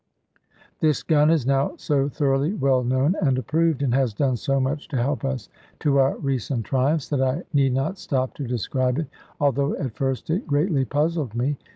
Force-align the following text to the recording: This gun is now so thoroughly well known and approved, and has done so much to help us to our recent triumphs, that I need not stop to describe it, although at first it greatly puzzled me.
This 0.79 1.03
gun 1.03 1.29
is 1.29 1.45
now 1.45 1.75
so 1.77 2.09
thoroughly 2.09 2.55
well 2.55 2.83
known 2.83 3.13
and 3.21 3.37
approved, 3.37 3.83
and 3.83 3.93
has 3.93 4.15
done 4.15 4.35
so 4.35 4.59
much 4.59 4.87
to 4.87 4.97
help 4.97 5.23
us 5.23 5.47
to 5.81 5.99
our 5.99 6.17
recent 6.17 6.65
triumphs, 6.65 7.07
that 7.09 7.21
I 7.21 7.43
need 7.53 7.73
not 7.75 7.99
stop 7.99 8.33
to 8.37 8.47
describe 8.47 8.97
it, 8.97 9.05
although 9.39 9.75
at 9.75 9.93
first 9.95 10.31
it 10.31 10.47
greatly 10.47 10.85
puzzled 10.85 11.35
me. 11.35 11.55